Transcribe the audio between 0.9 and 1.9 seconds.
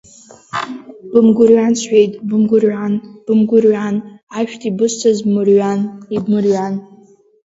Бымгәырҩан